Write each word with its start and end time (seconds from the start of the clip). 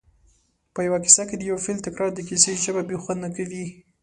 په 0.73 0.79
یوه 0.87 0.97
کیسه 1.05 1.23
کې 1.29 1.35
د 1.37 1.43
یو 1.51 1.57
فعل 1.63 1.77
تکرار 1.87 2.09
د 2.13 2.19
کیسې 2.29 2.51
ژبه 2.63 2.81
بې 2.89 2.97
خونده 3.03 3.29
کوي 3.37 3.65